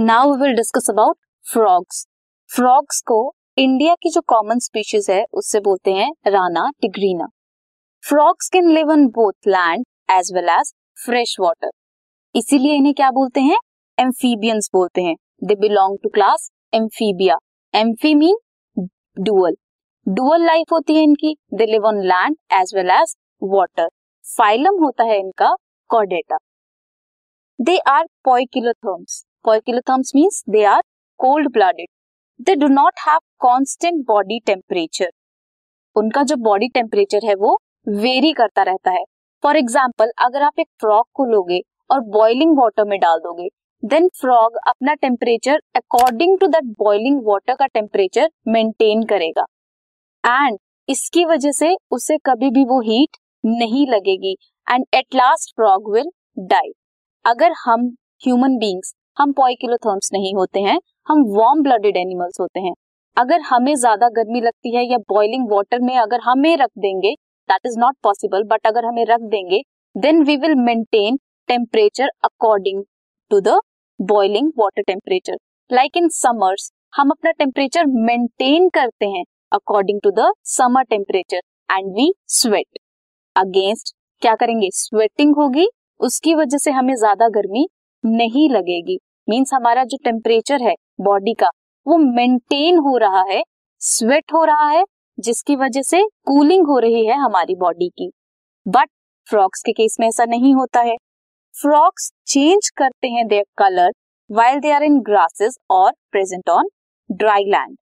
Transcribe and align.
Now 0.00 0.30
we 0.30 0.40
will 0.40 0.54
discuss 0.56 0.86
about 0.90 1.16
frogs 1.46 2.06
frogs 2.50 3.00
को 3.06 3.16
India 3.58 3.94
की 3.94 4.10
जो 4.10 4.20
कॉमन 4.20 4.58
स्पीशीज 4.58 5.06
है, 5.10 5.24
उससे 5.32 5.60
बोलते 5.60 5.92
हैं 5.92 6.08
Rana 6.26 6.68
tigrina. 6.80 7.26
Frogs 8.04 8.48
can 8.48 8.70
live 8.70 8.90
on 8.92 9.06
both 9.08 9.48
land 9.48 9.84
as 10.10 10.32
well 10.34 10.48
as 10.50 10.72
fresh 11.04 11.36
water 11.40 11.70
इसीलिए 12.34 12.74
इन्हें 12.74 12.94
क्या 12.94 13.10
बोलते 13.10 13.40
हैं? 13.40 13.58
एम्फीबियंस 13.98 14.70
बोलते 14.74 15.02
हैं। 15.02 15.14
They 15.44 15.54
belong 15.60 15.98
to 16.02 16.08
class 16.08 16.50
amphibia 16.74 17.38
amphi 17.74 18.14
mean 18.14 18.36
dual 19.22 19.56
dual 20.06 20.46
life 20.46 20.72
होती 20.72 20.96
है 20.96 21.02
इनकी। 21.02 21.36
They 21.54 21.66
live 21.66 21.86
on 21.86 22.02
land 22.04 22.36
as 22.52 22.74
well 22.76 22.90
as 22.90 23.16
water 23.42 23.88
phylum 24.24 24.84
होता 24.84 25.04
है 25.04 25.18
इनका 25.20 25.54
chordata 25.90 26.38
they 27.58 27.78
are 27.88 28.06
poikilotherms 28.24 29.24
poikilotherms 29.44 30.12
means 30.14 30.42
they 30.50 30.64
are 30.64 30.80
cold 31.20 31.48
blooded 31.52 31.88
they 32.40 32.54
do 32.56 32.66
not 32.70 33.00
have 33.06 33.18
constant 33.40 34.04
body 34.06 34.38
temperature 34.46 35.10
उनका 35.96 36.22
जो 36.22 36.36
body 36.40 36.68
temperature 36.74 37.26
है 37.26 37.34
वो 37.36 37.56
वेरी 37.88 38.32
करता 38.32 38.62
रहता 38.62 38.90
है. 38.90 39.04
फॉर 39.42 39.56
एग्ज़ाम्पल 39.56 40.10
अगर 40.18 40.42
आप 40.42 40.58
एक 40.60 40.66
फ्रॉग 40.80 41.04
को 41.14 41.24
लोगे 41.24 41.60
और 41.90 42.00
बॉइलिंग 42.10 42.56
वाटर 42.58 42.84
में 42.88 42.98
डाल 43.00 43.18
दोगे 43.18 43.48
देन 43.82 44.08
फ्रॉग 44.20 44.56
अपना 44.68 44.94
temperature 44.96 45.60
according 45.76 46.38
to 46.38 46.46
that 46.46 46.64
boiling 46.78 47.20
water 47.26 47.54
का 47.54 47.66
टेम्परेचर 47.68 48.28
मेंटेन 48.48 49.02
करेगा. 49.04 49.44
एंड 50.24 50.58
इसकी 50.88 51.24
वजह 51.24 51.52
से 51.52 51.74
उसे 51.90 52.16
कभी 52.26 52.50
भी 52.50 52.64
वो 52.64 52.80
हीट 52.82 53.16
नहीं 53.44 53.86
लगेगी. 53.88 54.36
And 54.66 54.84
at 54.94 55.14
last 55.14 55.54
frog 55.56 55.92
will 55.94 56.10
die 56.48 56.72
अगर 57.24 57.52
हम 57.64 57.86
ह्यूमन 58.22 58.56
बींग्स 58.58 58.94
हम 59.20 59.32
पॉइकिलोथर्म्स 59.32 60.08
नहीं 60.12 60.34
होते 60.34 60.60
हैं, 60.60 60.78
हम 61.08 61.22
वार्म 61.30 61.62
ब्लडेड 61.62 61.96
एनिमल्स 61.96 62.40
होते 62.40 62.60
हैं। 62.60 62.72
अगर 63.16 63.40
हमें 63.40 63.74
ज़्यादा 63.74 64.08
गर्मी 64.10 64.40
लगती 64.40 64.74
है 64.76 64.84
या 64.84 64.98
बॉइलिंग 65.08 65.50
वाटर 65.50 65.80
में 65.80 65.96
अगर 65.98 66.20
हमें 66.20 66.56
रख 66.56 66.70
देंगे 66.78 67.12
that 67.48 67.66
is 67.66 67.78
not 67.78 67.96
possible 68.02 68.44
but 68.44 68.66
अगर 68.66 68.84
हमें 68.84 69.04
रख 69.06 69.20
देंगे 69.30 69.60
then 69.94 70.22
we 70.24 70.36
will 70.36 70.54
maintain 70.56 71.16
temperature 71.48 72.10
according 72.24 72.82
to 73.30 73.40
the 73.40 73.58
boiling 74.00 74.50
water 74.58 74.82
temperature 74.82 75.36
like 75.70 75.96
in 75.96 76.08
summers 76.14 76.70
हम 76.94 77.10
अपना 77.10 77.30
टेम्परेचर 77.32 77.86
मेंटेन 78.06 78.68
करते 78.68 79.06
हैं 79.08 79.24
according 79.52 80.00
to 80.04 80.10
the 80.12 80.32
summer 80.48 80.82
temperature 80.90 81.40
and 81.68 81.92
we 81.96 82.12
sweat 82.30 82.78
against 83.36 83.94
क्या 84.22 84.34
करेंगे? 84.34 84.68
स्वेटिंग 84.72 85.34
होगी, 85.36 85.68
उसकी 86.00 86.34
वजह 86.34 86.58
से 86.58 86.70
हमें 86.70 86.94
ज़्यादा 86.96 87.28
गर्मी 87.30 87.66
नहीं 88.04 88.48
लगेगी। 88.50 88.98
मीन्स 89.28 89.52
हमारा 89.54 89.84
जो 89.84 89.96
टेम्परेचर 90.04 90.62
है 90.62 90.74
बॉडी 91.00 91.34
का, 91.34 91.48
वो 91.86 91.96
मेंटेन 91.96 92.78
हो 92.78 92.96
रहा 92.96 93.22
है 93.22 93.42
स्वेट 93.80 94.32
हो 94.32 94.44
रहा 94.44 94.68
है, 94.68 94.84
जिसकी 95.18 95.56
वजह 95.56 95.82
से 95.82 96.02
कूलिंग 96.26 96.66
हो 96.66 96.78
रही 96.78 97.06
है 97.06 97.16
हमारी 97.16 97.54
बॉडी 97.54 97.88
की। 97.88 98.10
बट 98.68 98.88
फ्रॉक्स 99.26 99.62
के 99.62 99.72
केस 99.72 99.96
में 100.00 100.06
ऐसा 100.08 100.24
नहीं 100.24 100.54
होता 100.54 100.80
है। 100.80 100.96
फ्रॉक्स 101.54 102.10
चेंज 102.26 102.70
करते 102.76 103.08
हैं 103.08 103.26
their 103.28 103.44
colour 103.58 103.92
while 104.30 104.60
they 104.60 104.70
are 104.70 104.82
in 104.82 105.00
grasses 105.00 105.56
और 105.70 105.92
प्रेजेंट 106.10 106.50
ऑन 106.50 106.68
ड्राई 107.10 107.44
लैंड 107.44 107.76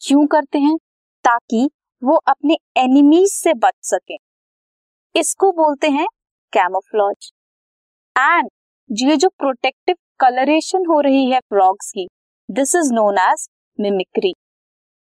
क्यों 0.00 0.26
करते 0.26 0.58
हैं? 0.58 0.76
ताकि 1.24 1.68
वो 2.02 2.16
अपने 2.28 2.56
एनिमीज 2.76 3.32
से 3.32 3.54
बच 3.54 3.74
सके। 3.82 4.16
इसको 5.14 5.52
बोलते 5.52 5.88
हैं 5.88 6.06
कैमोफ्लॉज 6.52 7.30
एंड 8.16 8.48
ये 8.90 9.16
जो 9.16 9.28
प्रोटेक्टिव 9.28 9.96
कलरेशन 10.20 10.84
हो 10.86 11.00
रही 11.00 11.30
है 11.30 11.38
फ्रॉग्स 11.40 11.90
की. 11.90 12.06
This 12.48 12.74
is 12.76 12.92
known 12.94 13.18
as 13.20 13.48
mimicry 13.78 14.32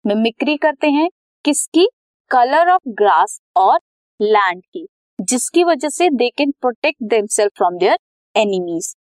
mimicry 0.04 0.56
करते 0.56 0.90
हैं 0.90 1.08
किसकी? 1.44 1.86
कलर 2.30 2.70
ऑफ़ 2.70 2.88
ग्रास 2.90 3.38
और 3.56 3.78
लैंड 4.20 4.62
की, 4.62 4.86
जिसकी 5.18 5.64
वजह 5.64 5.88
से 5.88 6.08
they 6.12 6.28
can 6.30 6.50
protect 6.60 7.02
themselves 7.10 7.52
from 7.56 7.76
their 7.78 7.96
enemies 8.34 8.94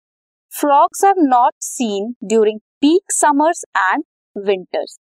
frogs 0.53 1.05
are 1.05 1.15
not 1.19 1.53
seen 1.63 2.13
during 2.25 2.59
peak 2.81 3.13
summers 3.13 3.65
and 3.77 4.05
winters 4.37 4.99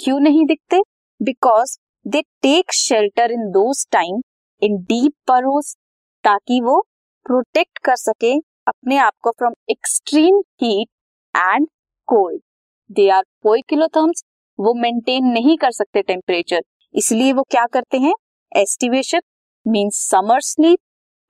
क्यों 0.00 0.18
नहीं 0.20 0.44
दिखते? 0.46 0.80
Because 1.20 1.76
they 2.06 2.22
take 2.42 2.72
shelter 2.72 3.32
in 3.32 3.50
those 3.50 3.86
time 3.92 4.20
in 4.62 4.76
deep 4.84 5.12
burrows 5.28 5.74
ताकि 6.24 6.60
वो 6.60 6.80
प्रोटेक्ट 7.26 7.78
कर 7.78 7.96
सके 7.96 8.36
अपने 8.68 8.96
आप 8.96 9.12
को 9.22 9.30
from 9.30 9.52
extreme 9.70 10.38
heat 10.62 10.88
and 11.36 11.66
cold 12.08 12.40
they 12.90 13.08
are 13.08 13.22
poikilotherms 13.42 14.24
वो 14.58 14.74
मेंटेन 14.74 15.24
नहीं 15.24 15.56
कर 15.56 15.70
सकते 15.70 16.02
टेम्परेचर 16.02 16.62
इसलिए 16.94 17.32
वो 17.32 17.42
क्या 17.42 17.66
करते 17.66 17.98
हैं? 17.98 18.14
Aestivation 18.56 19.20
means 19.66 20.08
summer 20.10 20.40
sleep 20.40 20.78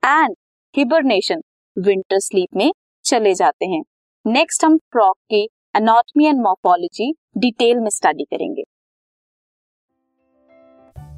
and 0.05 0.35
hibernation 0.75 1.41
winter 1.77 2.19
sleep 2.19 2.55
में 2.55 2.71
चले 3.05 3.33
जाते 3.33 3.65
हैं. 3.65 3.81
नेक्स्ट 4.25 4.65
हम 4.65 4.77
फ्रॉक 4.77 5.17
की 5.17 5.43
एनाटॉमी 5.75 6.25
एंड 6.25 6.41
मॉर्फोलॉजी 6.41 7.13
डिटेल 7.37 7.79
में 7.79 7.89
स्टडी 7.89 8.23
करेंगे. 8.23 8.63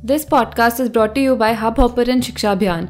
This 0.06 0.26
podcast 0.26 0.80
is 0.80 0.92
brought 0.92 1.18
you 1.18 1.36
by 1.36 1.54
Hubhopper 1.80 2.20
Shiksha 2.22 2.52
Abhiyan 2.52 2.90